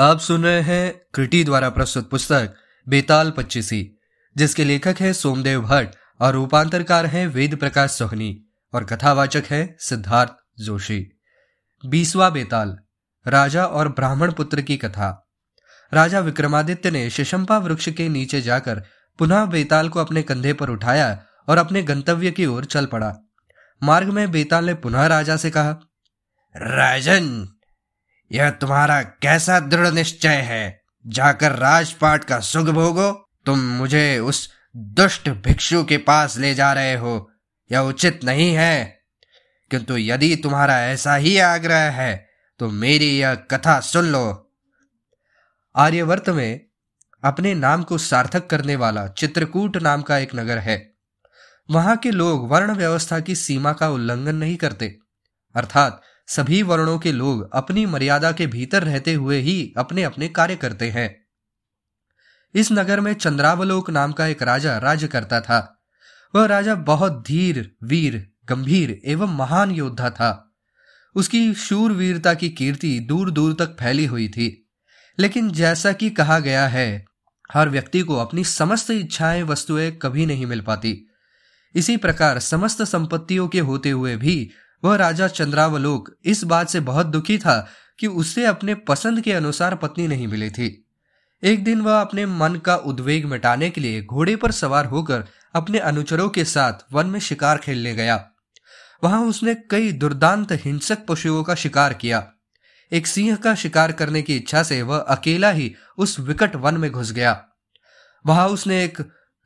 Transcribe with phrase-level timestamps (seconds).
[0.00, 2.54] आप सुन रहे हैं कृति द्वारा प्रस्तुत पुस्तक,
[2.88, 3.98] बेताल पच्चीसी,
[4.36, 10.32] जिसके लेखक हैं सोमदेव भट्ट और रूपांतरकार हैं वेद प्रकाश सोहनी और कथावाचक है सिद्धार्थ
[10.60, 11.18] जोशी।
[11.86, 12.78] बीसवा बेताल,
[13.26, 15.28] राजा और ब्राह्मण पुत्र की कथा।
[15.94, 18.82] राजा विक्रमादित्य ने शिशंपा वृक्ष के नीचे जाकर
[19.18, 23.14] पुनः बेताल को अपने कंधे पर उठाया और अपने गंतव्य की ओर चल पड़ा।
[23.82, 25.80] मार्ग में बेताल ने पुनः राजा से कहा,
[26.56, 27.48] राजन
[28.32, 30.82] यह तुम्हारा कैसा दृढ़ निश्चय है?
[31.06, 36.94] जाकर राजपाट का सुख भोगो। तुम मुझे उस दुष्ट भिक्षु के पास ले जा रहे
[36.94, 37.30] हो।
[37.72, 38.98] यह उचित नहीं है।
[39.70, 42.28] किंतु यदि तुम्हारा ऐसा ही आग्रह है
[42.58, 44.52] तो मेरी यह कथा सुन लो।
[45.76, 46.60] आर्यवर्त में
[47.24, 50.94] अपने नाम को सार्थक करने वाला चित्रकूट नाम का एक नगर है।
[51.70, 54.98] वहाँ के लोग वर्ण व्यवस्था की सीमा का उल्लंघन नहीं करते।
[55.56, 60.56] अर्थात सभी वर्णों के लोग अपनी मर्यादा के भीतर रहते हुए ही अपने अपने कार्य
[60.56, 61.26] करते हैं।
[62.54, 65.84] इस नगर में चंद्रावलोक नाम का एक राजा राज्य करता था।
[66.34, 70.54] वह राजा बहुत धीर, वीर, गंभीर एवं महान योद्धा था।
[71.14, 74.70] उसकी शूरवीरता की कीर्ति दूर दूर तक फैली हुई थी।
[75.18, 77.04] लेकिन जैसा कि कहा गया है,
[77.52, 81.10] हर व्यक्ति को अपनी समस्त इच्छाएँ, वस्तुएँ कभी नहीं मिल पाती।
[81.74, 84.50] इसी प्रकार समस्त संपत्तियों के होते हुए भी
[84.84, 89.74] वह राजा चंद्रावलोक इस बात से बहुत दुखी था कि उसे अपने पसंद के अनुसार
[89.74, 90.84] पत्नी नहीं मिली थी।
[91.42, 95.78] एक दिन वह अपने मन का उद्वेग मिटाने के लिए घोड़े पर सवार होकर अपने
[95.78, 98.30] अनुचरों के साथ वन में शिकार खेलने गया।
[99.04, 102.32] वहाँ उसने कई दुर्दांत हिंसक पशुओं का शिकार किया।
[102.92, 106.90] एक सिंह का शिकार करने की इच्छा से वह अकेला ही उस विकट वन में
[106.90, 107.44] घुस गया।
[108.26, 109.00] वहाँ उसने एक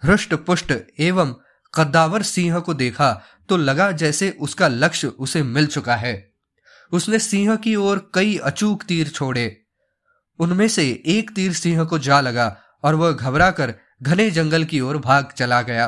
[0.04, 1.34] हृष्ट पुष्ट एवं
[1.74, 6.32] कद्दावर सिंह को देखा तो लगा जैसे उसका लक्ष्य उसे मिल चुका है।
[6.92, 9.44] उसने सिंह की ओर कई अचूक तीर छोड़े।
[10.38, 14.98] उनमें से एक तीर सिंह को जा लगा और वह घबराकर घने जंगल की ओर
[14.98, 15.86] भाग चला गया।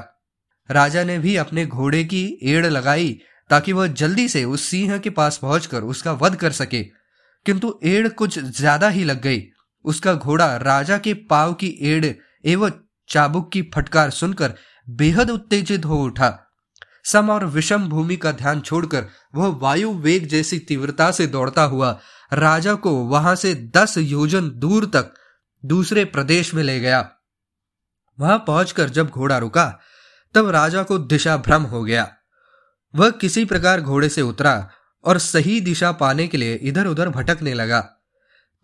[0.70, 3.18] राजा ने भी अपने घोड़े की एड़ लगाई
[3.50, 6.82] ताकि वह जल्दी से उस सिंह के पास पहुंचकर उसका वध कर सके।
[7.46, 9.42] किंतु एड़ कुछ ज़्यादा ही लग गई।
[9.84, 12.04] उसका घोड़ा राजा के पाव की एड़
[12.44, 14.54] एवं चाबुक की फटकार सुनकर
[14.88, 16.43] बेहद उत्तेजित हो उठा।
[17.04, 22.00] सम और विषम भूमि का ध्यान छोड़कर वह वायु वेग जैसी तीव्रता से दौड़ता हुआ
[22.32, 25.14] राजा को वहाँ से दस योजन दूर तक
[25.64, 27.10] दूसरे प्रदेश में ले गया।
[28.20, 29.80] वहाँ पहुंचकर जब घोड़ा रुका,
[30.34, 32.14] तब राजा को दिशा भ्रम हो गया।
[32.94, 34.70] वह किसी प्रकार घोड़े से उतरा
[35.04, 37.80] और सही दिशा पाने के लिए इधर उधर भटकने लगा।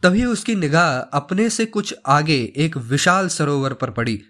[0.03, 4.22] तभी उसकी निगाह अपने से कुछ आगे एक विशाल सरोवर पर पड़ी।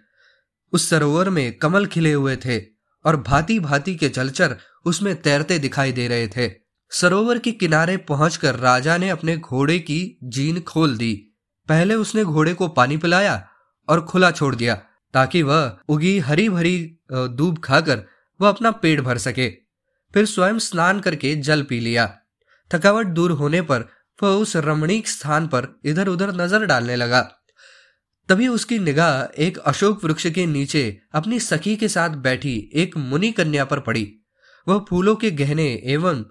[0.73, 4.57] उस सरोवर में कमल खिले हुए थे। और भांति भांति के जलचर
[4.87, 6.51] उसमें तैरते दिखाई दे रहे थे।
[6.93, 11.13] सरोवर के किनारे पहुंचकर राजा ने अपने घोड़े की जीन खोल दी।
[11.69, 13.43] पहले उसने घोड़े को पानी पिलाया
[13.89, 14.75] और खुला छोड़ दिया,
[15.15, 16.77] ताकि वह उगी हरी भरी
[17.11, 18.05] दूब खाकर
[18.41, 19.49] वह अपना पेट भर सके।
[20.15, 22.07] फिर स्वयं स्नान करके जल पी लिया।
[22.71, 27.21] थकावट दूर होने पर वह उस रमणीक स्थान पर इधर उधर नज़र डालने लगा।
[28.31, 33.33] तभी उसकी निगाह एक अशोक वृक्ष के नीचे अपनी सखी के साथ बैठी एक मुनि
[33.33, 34.21] कन्या पर पड़ी।
[34.69, 36.25] वह फूलों के गहने एवं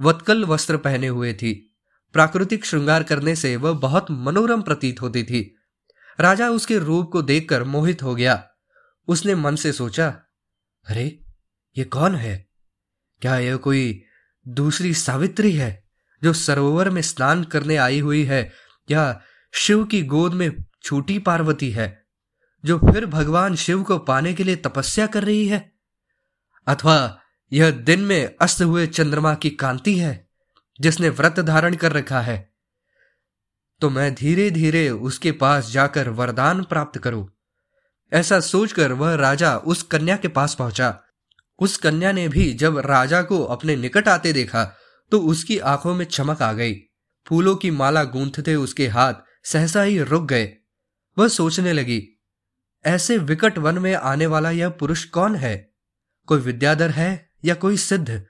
[0.00, 1.76] वत्कल वस्त्र पहने हुए थी।
[2.12, 5.56] प्राकृतिक श्रृंगार करने से वह बहुत मनोरम प्रतीत होती थी।
[6.20, 8.50] राजा उसके रूप को देखकर मोहित हो गया।
[9.08, 10.08] उसने मन से सोचा,
[10.88, 11.20] अरे,
[11.78, 12.48] ये कौन है?
[13.20, 14.02] क्या यह कोई
[14.48, 15.84] दूसरी सावित्री है
[16.22, 18.52] जो सरोवर में स्नान करने आई हुई है
[18.90, 19.20] या
[19.52, 22.06] शिव की गोद में छोटी पार्वती है,
[22.64, 25.72] जो फिर भगवान शिव को पाने के लिए तपस्या कर रही है।
[26.66, 27.18] अथवा
[27.52, 30.28] यह दिन में अस्त हुए चंद्रमा की कांति है,
[30.80, 32.52] जिसने व्रत धारण कर रखा है।
[33.80, 37.28] तो मैं धीरे धीरे उसके पास जाकर वरदान प्राप्त करूँ।
[38.12, 40.98] ऐसा सोचकर वह राजा उस कन्या के पास पहुँचा।
[41.58, 44.64] उस कन्या ने भी जब राजा को अपने निकट आते देखा
[45.12, 46.74] तो उसकी आँखों में चमक आ गई।
[47.26, 50.44] फूलों की माला गूंथते उसके हाथ सहसा ही रुक गए।
[51.18, 52.02] वह सोचने लगी,
[52.84, 55.74] ऐसे विकट वन में आने वाला यह पुरुष कौन है?
[56.26, 58.24] कोई विद्याधर है या कोई सिद्ध?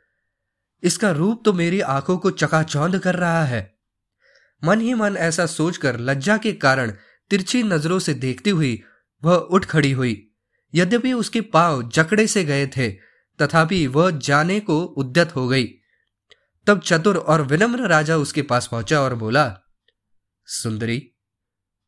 [0.82, 3.78] इसका रूप तो मेरी आँखों को चकाचौंध कर रहा है।
[4.64, 6.90] मन ही मन ऐसा सोचकर लज्जा के कारण
[7.30, 8.82] तिरछी नज़रों से देखती हुई
[9.24, 10.30] वह उठ खड़ी हुई।
[10.74, 12.90] यद्यपि उसके पाँव जकड़े से गए थे,
[13.38, 15.64] तथापि वह जाने को उद्यत हो गई।
[16.66, 19.60] तब चतुर और विनम्र राजा उसके पास पहुँचा और बोला,
[20.46, 21.13] सुंदरी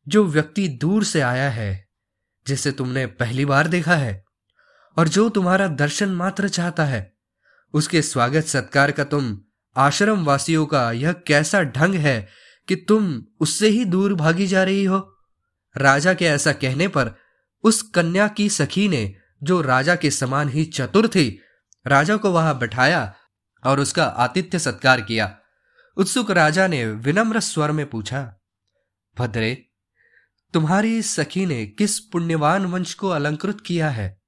[0.07, 1.87] जो व्यक्ति दूर से आया है,
[2.47, 4.25] जिसे तुमने पहली बार देखा है,
[4.97, 7.13] और जो तुम्हारा दर्शन मात्र चाहता है,
[7.73, 9.41] उसके स्वागत सत्कार का तुम
[9.77, 12.27] आश्रम वासियों का यह कैसा ढंग है
[12.67, 15.17] कि तुम उससे ही दूर भागी जा रही हो?
[15.77, 17.11] राजा के ऐसा कहने पर
[17.63, 21.39] उस कन्या की सखी ने, जो राजा के समान ही चतुर थी,
[21.87, 23.15] राजा को वहाँ बैठाया
[23.63, 25.37] और उसका आतिथ्य सत्कार किया।
[25.97, 28.35] उत्सुक राजा ने विनम्र स्वर में पूछा,
[29.17, 29.66] भद्रे
[30.53, 34.21] तुम्हारी सखी ने किस पुण्यवान वंश को अलंकृत किया है?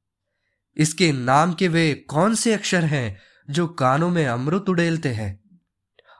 [0.77, 3.19] इसके नाम के वे कौन से अक्षर हैं
[3.49, 5.59] जो कानों में अमृत उड़ेलते हैं?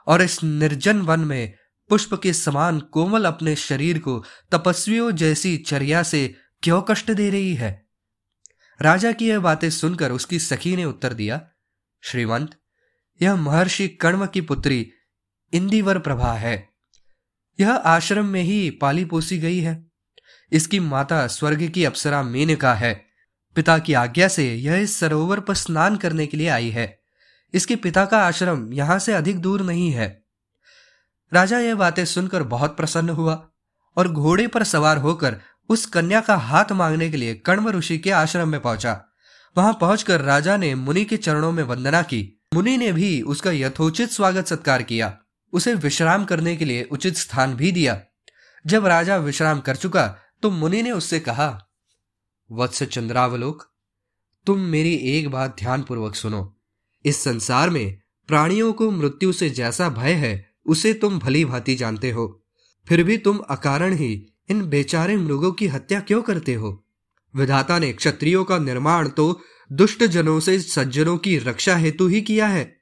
[0.07, 1.53] और इस निर्जन वन में
[1.89, 7.53] पुष्प के समान कोमल अपने शरीर को तपस्वियों जैसी चर्या से क्यों कष्ट दे रही
[7.53, 7.87] है?
[8.81, 11.49] राजा की यह बातें सुनकर उसकी सखी ने उत्तर दिया,
[12.01, 12.59] श्रीमंत,
[13.21, 14.91] यह महर्षि कण्व की पुत्री
[15.53, 16.69] इंदिवर प्रभा है।
[17.59, 19.88] यह आश्रम में ही पाली पोसी गई है।
[20.51, 23.05] इसकी माता स्वर्ग की अप्सरा मेनका है।
[23.55, 26.99] पिता की आज्ञा से यह इस सरोवर पर स्नान करने के लिए आई है।
[27.53, 30.25] इसके पिता का आश्रम यहाँ से अधिक दूर नहीं है।
[31.33, 33.49] राजा यह बातें सुनकर बहुत प्रसन्न हुआ
[33.97, 35.37] और घोड़े पर सवार होकर
[35.69, 39.05] उस कन्या का हाथ मांगने के लिए कण्व ऋषि के आश्रम में पहुँचा।
[39.57, 44.11] वहाँ पहुंचकर राजा ने मुनि के चरणों में वंदना की। मुनि ने भी उसका यथोचित
[44.11, 45.17] स्वागत सत्कार किया।
[45.53, 48.01] उसे विश्राम करने के लिए उचित स्थान भी दिया।
[48.65, 51.68] जब राजा विश्राम कर चुका तो मुनि ने उससे कहा,
[52.51, 53.65] वत्स चंद्रावलोक,
[54.45, 56.57] तुम मेरी एक बात ध्यानपूर्वक सुनो।
[57.06, 62.12] इस संसार में प्राणियों को मृत्यु से जैसा भय है, उसे तुम भली भांति जानते
[62.12, 62.44] हो।
[62.88, 66.85] फिर भी तुम अकारण ही इन बेचारे मृगों की हत्या क्यों करते हो?
[67.35, 72.47] विधाता ने क्षत्रियो का निर्माण तो दुष्ट जनों से सज्जनों की रक्षा हेतु ही किया
[72.47, 72.77] है।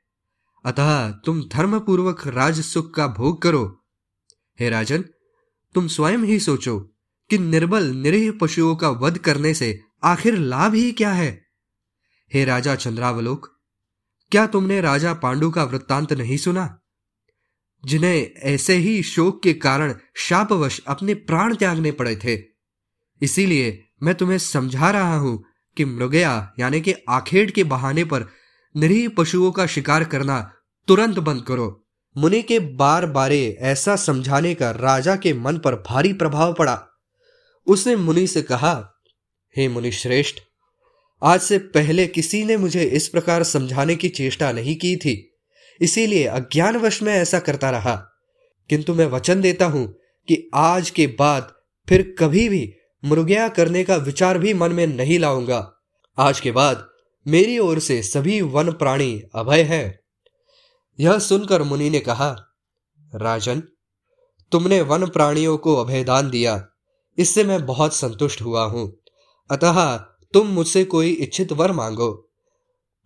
[0.65, 3.85] अतः तुम धर्म पूर्वक राज सुख का भोग करो।
[4.59, 5.01] हे राजन,
[5.73, 6.93] तुम स्वयं ही सोचो
[7.29, 11.45] कि निर्बल निरीह पशुओं का वध करने से आखिर लाभ ही क्या है?
[12.33, 13.59] हे राजा चंद्रावलोक,
[14.31, 16.79] क्या तुमने राजा पांडु का वृत्तांत नहीं सुना?
[17.85, 22.43] जिन्हें ऐसे ही शोक के कारण शापवश अपने प्राण त्यागने पड़े थे।
[23.21, 25.43] इसीलिए मैं तुम्हें समझा रहा हूँ
[25.77, 28.25] कि मृगया, यानी कि आखेड़ के बहाने पर
[28.77, 30.51] निरीह पशुओं का शिकार करना
[30.87, 31.87] तुरंत बंद करो।
[32.17, 36.86] मुनि के बार बारे ऐसा समझाने का राजा के मन पर भारी प्रभाव पड़ा।
[37.67, 38.93] उसने मुनि से कहा,
[39.57, 40.35] हे मुनि श्रेष्ठ
[41.23, 45.35] आज से पहले किसी ने मुझे इस प्रकार समझाने की चेष्टा नहीं की थी।
[45.81, 47.95] इसीलिए अज्ञानवश में ऐसा करता रहा।
[48.69, 51.53] किंतु मैं वचन देता हूँ कि आज के बाद
[51.89, 52.73] फिर कभी भी
[53.05, 55.73] मृगया करने का विचार भी मन में नहीं लाऊँगा।
[56.17, 56.89] आज के बाद
[57.27, 59.99] मेरी ओर से सभी वन प्राणी अभय है।
[60.99, 62.35] यह सुनकर मुनि ने कहा,
[63.15, 63.63] राजन,
[64.51, 66.67] तुमने वन प्राणियों को अभयदान दिया।
[67.17, 68.91] इससे मैं बहुत संतुष्ट हुआ हूँ।
[69.49, 69.97] अतः
[70.33, 72.09] तुम मुझसे कोई इच्छित वर मांगो।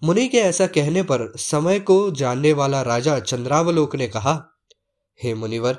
[0.01, 4.33] मुनि के ऐसा कहने पर समय को जानने वाला राजा चंद्रावलोक ने कहा,
[5.19, 5.77] हे मुनिवर,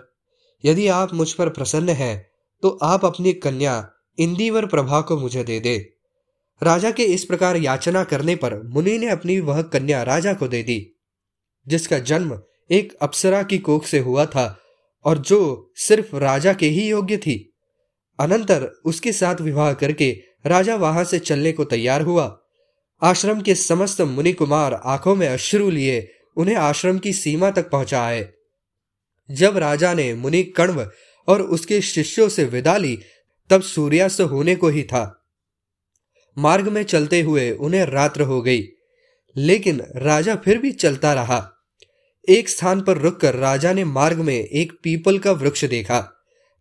[0.65, 2.31] यदि आप मुझ पर प्रसन्न हैं
[2.63, 3.89] तो आप अपनी कन्या
[4.19, 5.77] इंदिवर प्रभा को मुझे दे दे।
[6.63, 10.63] राजा के इस प्रकार याचना करने पर मुनि ने अपनी वह कन्या राजा को दे
[10.63, 10.97] दी,
[11.67, 12.39] जिसका जन्म
[12.71, 14.45] एक अप्सरा की कोख से हुआ था
[15.05, 17.52] और जो सिर्फ़ राजा के ही योग्य थी।
[18.19, 20.13] अनंतर उसके साथ विवाह करके
[20.47, 22.39] राजा वहाँ से चलने को तैयार हुआ।
[23.03, 28.29] आश्रम के समस्त मुनि कुमार आँखों में अश्रु लिए उन्हें आश्रम की सीमा तक पहुँचाए।
[29.31, 30.91] जब राजा ने मुनि कण्व
[31.29, 32.99] और उसके शिष्यों से विदा ली,
[33.51, 35.25] तब सूर्यास्त होने को ही था।
[36.39, 38.69] मार्ग में चलते हुए उन्हें रात्र हो गई,
[39.37, 41.53] लेकिन राजा फिर भी चलता रहा।
[42.29, 46.01] एक स्थान पर रुककर राजा ने मार्ग में एक पीपल का वृक्ष देखा।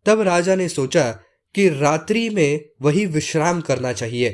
[0.05, 1.19] तब राजा ने सोचा
[1.55, 4.29] कि रात्रि में वही विश्राम करना चाहिए।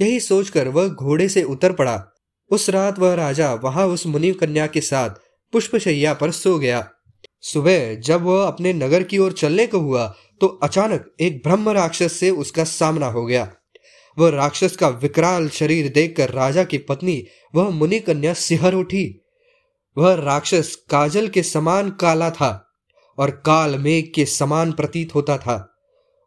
[0.00, 2.02] यही सोचकर वह घोड़े से उतर पड़ा।
[2.50, 5.10] उस रात वह राजा वहाँ उस मुनि कन्या के साथ
[5.52, 6.88] पुष्पशैया पर सो गया।
[7.40, 10.06] सुबह जब वह अपने नगर की ओर चलने को हुआ
[10.40, 13.50] तो अचानक एक ब्रह्म राक्षस से उसका सामना हो गया।
[14.16, 17.22] वह राक्षस का विकराल शरीर देखकर राजा की पत्नी
[17.54, 19.04] वह मुनि कन्या सिहर उठी।
[19.96, 22.50] वह राक्षस काजल के समान काला था
[23.18, 25.66] और काल मेघ के समान प्रतीत होता था।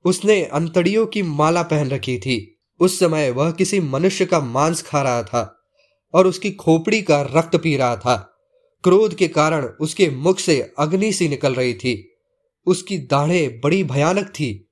[0.05, 5.01] उसने अंतड़ियों की माला पहन रखी थी। उस समय वह किसी मनुष्य का मांस खा
[5.01, 5.63] रहा था
[6.13, 8.15] और उसकी खोपड़ी का रक्त पी रहा था।
[8.83, 12.15] क्रोध के कारण उसके मुख से अग्नि सी निकल रही थी।
[12.65, 14.69] उसकी दाढ़े बड़ी भयानक थी।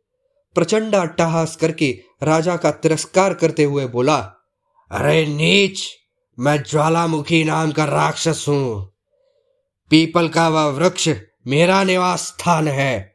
[0.55, 4.17] प्रचंड अट्टहास करके राजा का तिरस्कार करते हुए बोला,
[4.91, 5.89] अरे नीच,
[6.39, 8.93] मैं ज्वालामुखी नाम का राक्षस हूँ।
[9.89, 11.09] पीपल का वह वृक्ष
[11.47, 13.10] मेरा निवास स्थान है।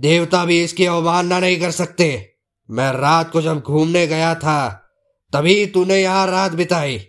[0.00, 2.32] देवता भी इसकी अवमानना नहीं कर सकते।
[2.70, 4.90] मैं रात को जब घूमने गया था,
[5.32, 7.06] तभी तूने यहाँ रात बिताई।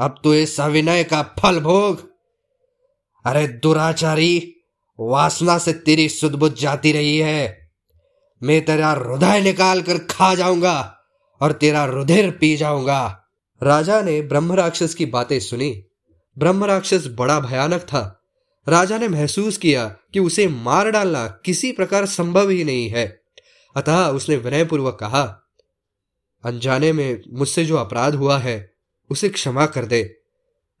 [0.00, 2.10] अब तू इस अविनय का फल भोग।
[3.26, 4.54] अरे दुराचारी,
[5.00, 7.70] वासना से तेरी सुदबुद जाती रही है।
[8.42, 10.98] मैं तेरा हृदय निकाल कर खा जाऊँगा
[11.40, 13.24] और तेरा रुधिर पी जाऊँगा।
[13.62, 15.84] राजा ने ब्रह्म राक्षस की बातें सुनी।
[16.38, 18.21] ब्रह्म राक्षस बड़ा भयानक था।
[18.68, 23.22] राजा ने महसूस किया कि उसे मार डालना किसी प्रकार संभव ही नहीं है।
[23.76, 25.22] अतः उसने विनयपूर्वक कहा,
[26.44, 28.74] अनजाने में मुझसे जो अपराध हुआ है,
[29.10, 30.20] उसे क्षमा कर दे।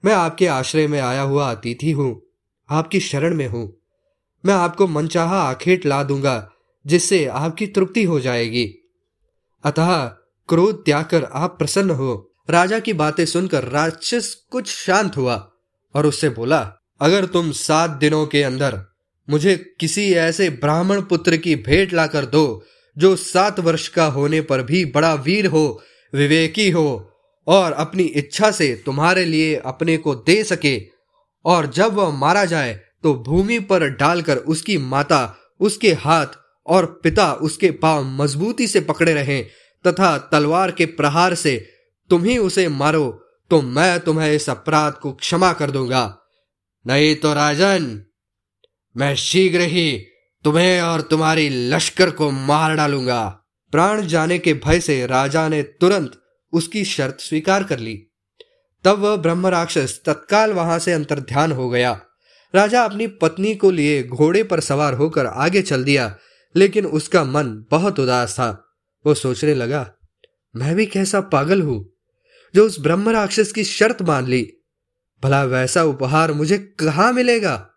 [0.04, 2.22] मैं आपके आश्रय में आया हुआ अतिथि हूँ,
[2.70, 3.80] आपकी शरण में हूँ।
[4.46, 6.50] मैं आपको मनचाहा आखेट ला दूँगा,
[6.86, 8.66] जिससे आपकी तृप्ति हो जाएगी।
[9.64, 10.04] अतः
[10.48, 15.52] क्रोध त्याग कर आप प्रसन्न हो। राजा की बातें सुनकर राक्षस कुछ शांत हुआ
[15.94, 18.78] और उससे बोला अगर तुम सात दिनों के अंदर
[19.28, 22.64] मुझे किसी ऐसे ब्राह्मण पुत्र की भेंट लाकर दो,
[22.96, 25.82] जो सात वर्ष का होने पर भी बड़ा वीर हो,
[26.12, 27.08] विवेकी हो,
[27.46, 30.78] और अपनी इच्छा से तुम्हारे लिए अपने को दे सके,
[31.44, 36.26] और जब वह मारा जाए तो भूमि पर डालकर उसकी माता, उसके हाथ
[36.66, 39.44] और पिता उसके पाँव मजबूती से पकड़े रहें,
[39.84, 41.56] तथा तलवार के प्रहार से
[42.10, 43.10] तुम ही उसे मारो
[43.50, 46.21] तो मैं तुम्हें इस अपराध को क्षमा कर दूँगा।
[46.86, 47.84] नहीं तो राजन,
[48.96, 49.90] मैं शीघ्र ही
[50.44, 53.22] तुम्हें और तुम्हारी लश्कर को मार डालूँगा।
[53.72, 56.18] प्राण जाने के भय से राजा ने तुरंत
[56.52, 57.94] उसकी शर्त स्वीकार कर ली।
[58.84, 61.92] तब वह ब्रह्म राक्षस तत्काल वहाँ से अंतर्ध्यान हो गया।
[62.54, 66.14] राजा अपनी पत्नी को लिए घोड़े पर सवार होकर आगे चल दिया,
[66.54, 68.50] लेकिन उसका मन बहुत उदास था।
[69.04, 69.90] वो सोचने लगा,
[70.54, 71.84] मैं भी कैसा पागल हूँ,
[72.54, 74.42] जो उस ब्रह्म राक्षस की शर्त मान ली।
[75.22, 77.68] भला वैसा उपहार मुझे कहाँ मिलेगा?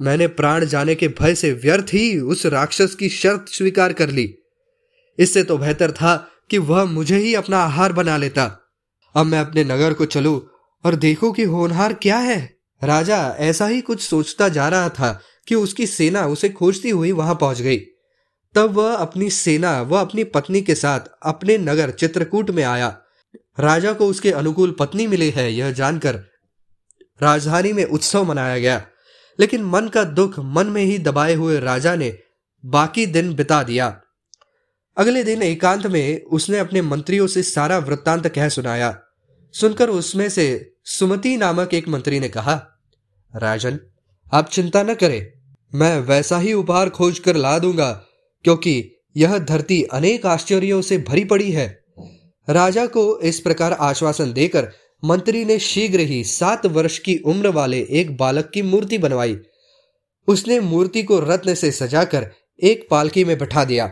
[0.00, 4.34] मैंने प्राण जाने के भय से व्यर्थ ही उस राक्षस की शर्त स्वीकार कर ली।
[5.18, 6.16] इससे तो बेहतर था
[6.50, 8.44] कि वह मुझे ही अपना आहार बना लेता।
[9.14, 10.40] अब मैं अपने नगर को चलूँ
[10.84, 15.54] और देखूँ कि होनहार क्या है। राजा ऐसा ही कुछ सोचता जा रहा था कि
[15.54, 17.78] उसकी सेना उसे खोजती हुई वहाँ पहुँच गई।
[18.54, 22.88] तब वह अपनी सेना व अपनी पत्नी के साथ अपने नगर चित्रकूट में आया।
[23.60, 26.27] राजा को उसके अनुकूल पत्नी मिली है, यह जानकर
[27.22, 28.86] राजधानी में उत्सव मनाया गया।
[29.40, 32.18] लेकिन मन का दुख मन में ही दबाए हुए राजा ने
[32.64, 34.00] बाकी दिन बिता दिया।
[34.96, 38.98] अगले दिन एकांत में उसने अपने मंत्रियों से सारा वृत्तांत कह सुनाया।
[39.52, 42.66] सुनकर उसमें से सुमति नामक एक मंत्री ने कहा,
[43.36, 43.80] राजन,
[44.32, 45.32] आप चिंता न करें।
[45.74, 47.92] मैं वैसा ही उपहार खोज कर ला दूँगा,
[48.44, 51.84] क्योंकि यह धरती अनेक आश्चर्यों से भरी पड़ी है।
[52.50, 54.72] राजा को इस प्रकार आश्वासन देकर
[55.04, 59.36] मंत्री ने शीघ्र ही सात वर्ष की उम्र वाले एक बालक की मूर्ति बनवाई।
[60.28, 62.30] उसने मूर्ति को रत्न से सजाकर
[62.62, 63.86] एक पालकी में बैठा दिया।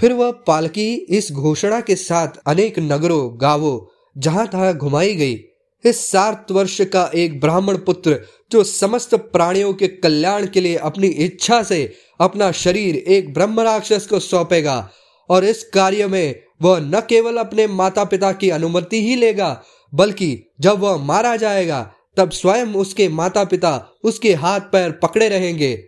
[0.00, 3.80] फिर वह पालकी इस घोषणा के साथ अनेक नगरों, गाँवों,
[4.20, 5.44] जहाँ तहां घुमाई गई।
[5.84, 8.20] इस सात वर्ष का एक ब्राह्मण पुत्र
[8.52, 14.06] जो समस्त प्राणियों के कल्याण के लिए अपनी इच्छा से अपना शरीर एक ब्रह्म राक्षस
[14.06, 14.90] को सौंपेगा
[15.28, 19.62] और इस कार्य में वह न केवल अपने माता पिता की अनुमति ही लेगा
[19.94, 25.84] बल्कि जब वह मारा जाएगा, तब स्वयं उसके माता पिता उसके हाथ पैर पकड़े रहेंगे।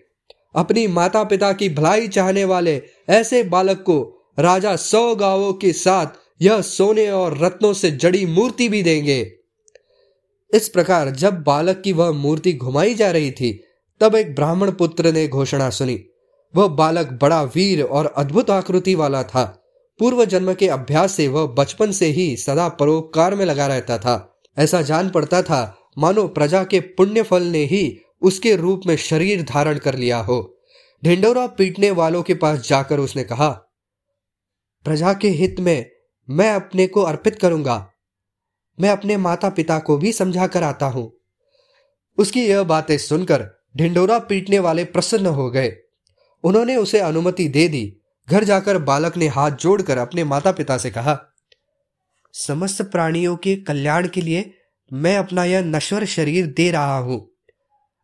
[0.57, 6.07] अपनी माता पिता की भलाई चाहने वाले ऐसे बालक को राजा सौ गाँवों के साथ
[6.43, 9.33] यह सोने और रत्नों से जड़ी मूर्ति भी देंगे।
[10.55, 13.65] इस प्रकार जब बालक की वह मूर्ति घुमाई जा रही थी,
[14.01, 16.05] तब एक ब्राह्मण पुत्र ने घोषणा सुनी।
[16.57, 19.64] वह बालक बड़ा वीर और अद्भुत आकृति वाला था।
[20.01, 24.43] पूर्व जन्म के अभ्यास से वह बचपन से ही सदा परोपकार में लगा रहता था।
[24.57, 29.43] ऐसा जान पड़ता था, मानो प्रजा के पुण्य फल ने ही उसके रूप में शरीर
[29.43, 30.41] धारण कर लिया हो।
[31.03, 33.49] ढिंडोरा पीटने वालों के पास जाकर उसने कहा,
[34.87, 35.91] प्रजा के हित में
[36.29, 37.77] मैं अपने को अर्पित करूँगा।
[38.79, 41.13] मैं अपने माता पिता को भी समझा कर आता हूँ
[42.19, 43.47] उसकी यह बातें सुनकर
[43.77, 45.73] ढिंडोरा पीटने वाले प्रसन्न हो गए।
[46.45, 47.85] उन्होंने उसे अनुमति दे दी
[48.29, 51.19] घर जाकर बालक ने हाथ जोड़कर अपने माता पिता से कहा,
[52.35, 54.51] समस्त प्राणियों के कल्याण के लिए
[54.91, 57.21] मैं अपना यह नश्वर शरीर दे रहा हूँ।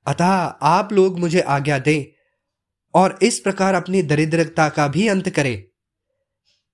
[0.06, 0.26] अतः
[0.66, 2.04] आप लोग मुझे आज्ञा दें
[2.94, 5.62] और इस प्रकार अपनी दरिद्रता का भी अंत करें।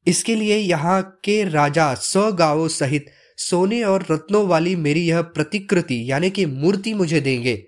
[0.06, 3.06] इसके लिए यहाँ के राजा सौ गाँवों सहित
[3.38, 7.62] सोने और रत्नों वाली मेरी यह प्रतिकृति, यानी कि मूर्ति मुझे देंगे,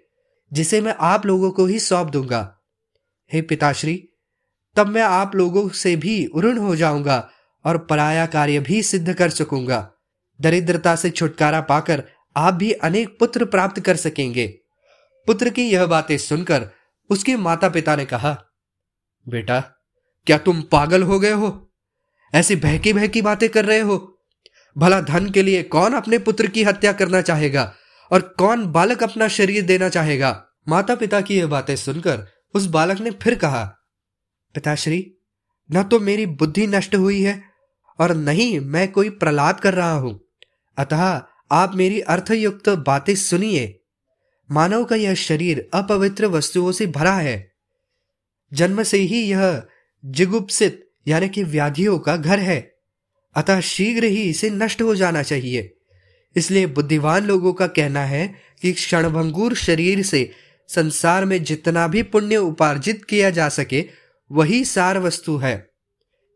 [0.53, 2.41] जिसे मैं आप लोगों को ही सौंप दूँगा।
[3.31, 4.03] हे पिताश्री
[4.79, 7.31] तब मैं आप लोगों से भी उऋण हो जाऊँगा
[7.65, 9.93] और पराया कार्य भी सिद्ध कर सकूँगा।
[10.41, 12.03] दरिद्रता से छुटकारा पाकर
[12.37, 14.47] आप भी अनेक पुत्र प्राप्त कर सकेंगे।
[15.27, 16.69] पुत्र की यह बातें सुनकर
[17.11, 18.45] उसके माता पिता ने कहा,
[19.29, 19.61] बेटा,
[20.27, 21.71] क्या तुम पागल हो गए हो?
[22.35, 24.19] ऐसी बहकी बहकी बातें कर रहे हो?
[24.79, 27.75] भला धन के लिए कौन अपने पुत्र की हत्या करना चाहेगा
[28.13, 30.45] और कौन बालक अपना शरीर देना चाहेगा?
[30.69, 33.78] माता पिता की यह बातें सुनकर उस बालक ने फिर कहा
[34.59, 35.15] पिताश्री,
[35.73, 37.43] न तो मेरी बुद्धि नष्ट हुई है
[37.99, 40.21] और नहीं मैं कोई प्रलाप कर रहा हूँ।
[40.79, 41.23] अतः
[41.53, 43.81] आप मेरी अर्थयुक्त बातें सुनिए।
[44.51, 47.53] मानव का यह शरीर अपवित्र वस्तुओं से भरा है।
[48.53, 49.63] जन्म से ही यह
[50.05, 52.75] जिगुप्सित, यानी कि व्याधियों का घर है।
[53.35, 55.77] अतः शीघ्र ही इसे नष्ट हो जाना चाहिए।
[56.37, 60.31] इसलिए बुद्धिमान लोगों का कहना है कि क्षणभंगुर शरीर से
[60.69, 65.71] संसार में जितना भी पुण्य उपार्जित किया जा सके वही सार वस्तु है।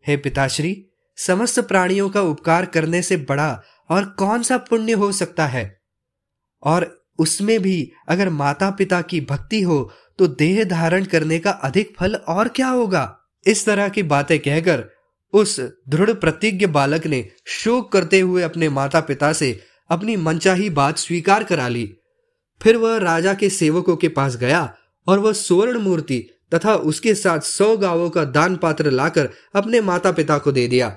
[0.06, 5.46] हे पिताश्री, समस्त प्राणियों का उपकार करने से बड़ा और कौन सा पुण्य हो सकता
[5.46, 5.80] है?
[6.62, 11.94] और उसमें भी अगर माता पिता की भक्ति हो तो देह धारण करने का अधिक
[11.98, 13.18] फल और क्या होगा?
[13.46, 14.84] इस तरह की बातें कहकर
[15.34, 20.98] उस दृढ़ प्रतिज्ञ बालक ने शोक करते हुए अपने माता पिता से अपनी मनचाही बात
[20.98, 21.94] स्वीकार करा ली।
[22.62, 24.74] फिर वह राजा के सेवकों के पास गया
[25.06, 30.12] और वह सुवर्ण मूर्ति तथा उसके साथ सौ गावों का दान पात्र लाकर अपने माता
[30.12, 30.96] पिता को दे दिया।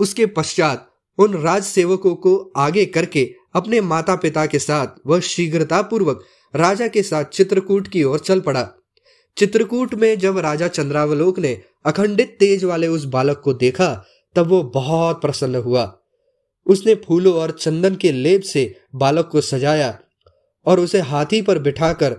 [0.00, 0.86] उसके पश्चात
[1.18, 6.88] उन राज सेवकों को आगे करके अपने माता पिता के साथ वह शीघ्रता पूर्वक राजा
[6.88, 8.68] के साथ चित्रकूट की ओर चल पड़ा।
[9.36, 14.04] चित्रकूट में जब राजा चंद्रावलोक ने अखंडित तेज वाले उस बालक को देखा,
[14.36, 15.92] तब वो बहुत प्रसन्न हुआ।
[16.66, 19.98] उसने फूलों और चंदन के लेप से बालक को सजाया
[20.66, 22.16] और उसे हाथी पर बिठाकर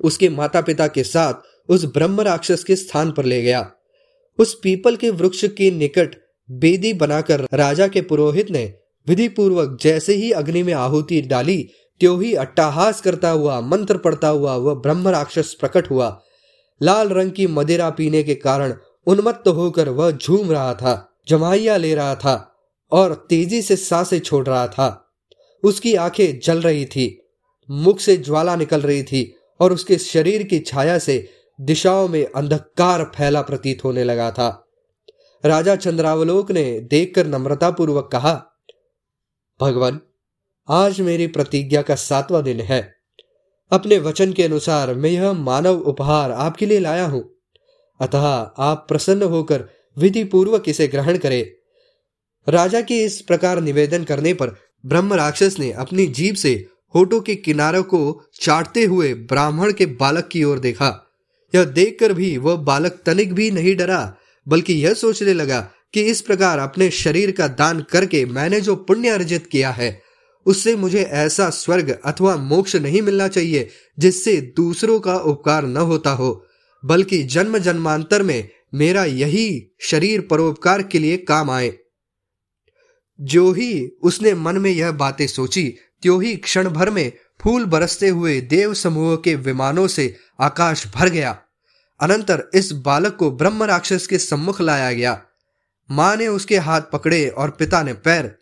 [0.00, 3.70] उसके माता पिता के साथ उस ब्रह्म राक्षस के स्थान पर ले गया।
[4.38, 6.16] उस पीपल के वृक्ष के निकट
[6.50, 8.64] बेदी बनाकर राजा के पुरोहित ने
[9.06, 11.68] विधि पूर्वक जैसे ही अग्नि में आहुति डाली
[12.00, 16.20] त्यो ही अट्टाहास करता हुआ, मंत्र पढ़ता हुआ वह ब्रह्म राक्षस प्रकट हुआ।
[16.80, 18.74] लाल रंग की मदिरा पीने के कारण
[19.06, 22.54] उन्मत्त होकर वह झूम रहा था, जमाइया ले रहा था
[22.92, 25.12] और तेज़ी से साँसें छोड़ रहा था।
[25.62, 27.06] उसकी आँखें जल रही थी,
[27.70, 31.16] मुख से ज्वाला निकल रही थी और उसके शरीर की छाया से
[31.60, 34.66] दिशाओं में अंधकार फैला प्रतीत होने लगा था।
[35.44, 38.32] राजा चंद्रावलोक ने देखकर नम्रतापूर्वक कहा,
[39.60, 40.00] भगवान,
[40.68, 42.94] आज मेरी प्रतिज्ञा का सातवां दिन है।
[43.72, 47.38] अपने वचन के अनुसार मैं यह मानव उपहार आपके लिए लाया हूँ।
[48.00, 48.26] अतः
[48.58, 49.64] आप प्रसन्न होकर
[49.98, 51.46] विधि पूर्वक इसे ग्रहण करें।
[52.48, 57.34] राजा के इस प्रकार निवेदन करने पर ब्रह्म राक्षस ने अपनी जीभ से होठों के
[57.34, 61.00] किनारों को चाटते हुए ब्राह्मण के बालक की ओर देखा।
[61.54, 64.16] यह देखकर भी वह बालक तनिक भी नहीं डरा,
[64.48, 69.08] बल्कि यह सोचने लगा कि इस प्रकार अपने शरीर का दान करके मैंने जो पुण्य
[69.08, 70.02] अर्जित किया है,
[70.46, 76.10] उससे मुझे ऐसा स्वर्ग अथवा मोक्ष नहीं मिलना चाहिए, जिससे दूसरों का उपकार न होता
[76.10, 76.46] हो,
[76.84, 81.72] बल्कि जन्म जन्मांतर में मेरा यही शरीर परोपकार के लिए काम आए।
[83.20, 88.08] जो ही उसने मन में यह बातें सोची, त्यों ही क्षण भर में फूल बरसते
[88.08, 91.38] हुए देव समूह के विमानों से आकाश भर गया।
[92.00, 95.20] अनंतर इस बालक को ब्रह्म राक्षस के सम्मुख लाया गया।
[95.90, 98.34] माँ ने उसके हाथ पकड़े और पिता ने पैर।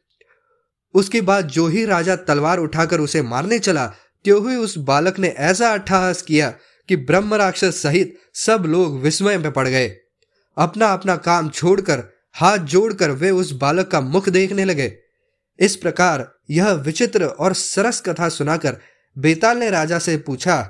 [0.94, 3.86] उसके बाद जो ही राजा तलवार उठाकर उसे मारने चला,
[4.24, 6.50] त्यों ही उस बालक ने ऐसा अट्ठाहस किया
[6.88, 9.88] कि ब्रह्म राक्षस सहित सब लोग विस्मय में पड़ गए।
[10.56, 12.02] अपना अपना काम छोड़कर,
[12.34, 14.92] हाथ जोड़कर वे उस बालक का मुख देखने लगे।
[15.58, 18.76] इस प्रकार यह विचित्र और सरस कथा सुनाकर
[19.16, 20.60] बेताल ने राजा से पूछा,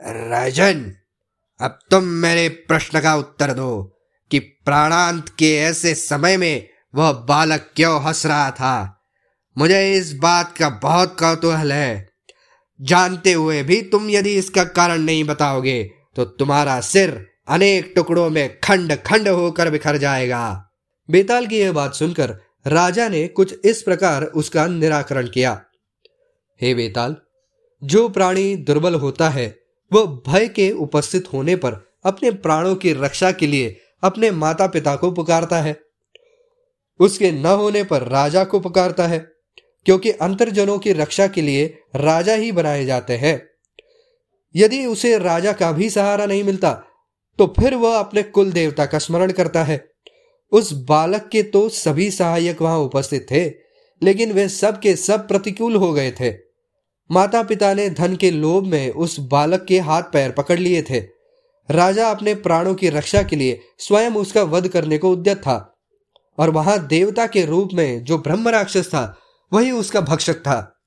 [0.00, 0.92] राजन
[1.60, 3.96] अब तुम मेरे प्रश्न का उत्तर दो
[4.30, 9.02] कि प्राणांत के ऐसे समय में वह बालक क्यों हंस रहा था?
[9.58, 12.08] मुझे इस बात का बहुत कौतूहल है।
[12.80, 15.82] जानते हुए भी तुम यदि इसका कारण नहीं बताओगे
[16.16, 20.72] तो तुम्हारा सिर अनेक टुकड़ों में खंड खंड होकर बिखर जाएगा।
[21.08, 25.60] बेताल की यह बात सुनकर राजा ने कुछ इस प्रकार उसका निराकरण किया।
[26.60, 27.16] हे बेताल,
[27.82, 29.59] जो प्राणी दुर्बल होता है
[29.92, 31.72] वह भय के उपस्थित होने पर
[32.04, 35.76] अपने प्राणों की रक्षा के लिए अपने माता पिता को पुकारता है।
[37.00, 39.18] उसके न होने पर राजा को पुकारता है,
[39.86, 43.40] क्योंकि अंतरजनों की रक्षा के लिए राजा ही बनाए जाते हैं।
[44.54, 46.72] यदि उसे राजा का भी सहारा नहीं मिलता
[47.38, 49.84] तो फिर वह अपने कुल देवता का स्मरण करता है।
[50.52, 53.44] उस बालक के तो सभी सहायक वहाँ उपस्थित थे,
[54.02, 56.30] लेकिन वे सब के सब प्रतिकूल हो गए थे।
[57.12, 61.00] माता पिता ने धन के लोभ में उस बालक के हाथ पैर पकड़ लिए थे।
[61.70, 65.78] राजा अपने प्राणों की रक्षा के लिए स्वयं उसका वध करने को उद्यत था
[66.38, 69.18] और वहाँ देवता के रूप में जो ब्रह्म राक्षस था,
[69.52, 70.82] वही उसका भक्षक था।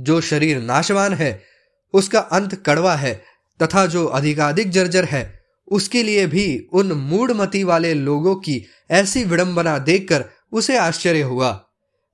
[0.00, 1.42] जो शरीर नाशवान है,
[1.94, 3.22] उसका अंत कड़वा है
[3.62, 9.78] तथा जो अधिकाधिक जर्जर है, उसके लिए भी उन मूढ़मती वाले लोगों की ऐसी विडंबना
[9.78, 11.65] देखकर उसे आश्चर्य हुआ।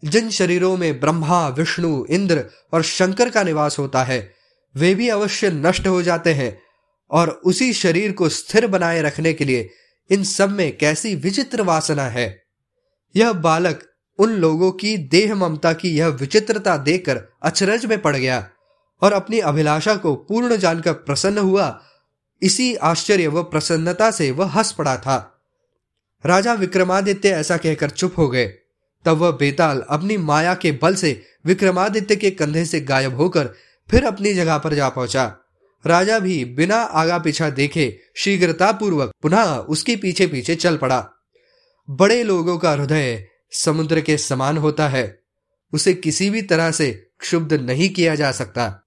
[0.05, 4.35] जिन शरीरों में ब्रह्मा, विष्णु, इंद्र और शंकर का निवास होता है,
[4.77, 6.63] वे भी अवश्य नष्ट हो जाते हैं
[7.11, 9.71] और उसी शरीर को स्थिर बनाए रखने के लिए
[10.11, 12.43] इन सब में कैसी विचित्र वासना है।
[13.17, 13.83] यह बालक
[14.19, 18.51] उन लोगों की देह ममता की यह विचित्रता देखकर अचरज में पड़ गया
[19.03, 21.83] और अपनी अभिलाषा को पूर्ण जानकर प्रसन्न हुआ।
[22.43, 25.43] इसी आश्चर्य व प्रसन्नता से वह हंस पड़ा था।
[26.27, 28.55] राजा विक्रमादित्य ऐसा कहकर चुप हो गए।
[29.05, 33.51] तब वह बेताल अपनी माया के बल से विक्रमादित्य के कंधे से गायब होकर
[33.91, 35.37] फिर अपनी जगह पर जा पहुँचा।
[35.87, 41.11] राजा भी बिना आगा पीछा देखे शीघ्रता पूर्वक पुनः उसके पीछे पीछे चल पड़ा।
[41.91, 45.23] बड़े लोगों का हृदय समुद्र के समान होता है।
[45.73, 48.81] उसे किसी भी तरह से क्षुब्ध नहीं किया जा सकता।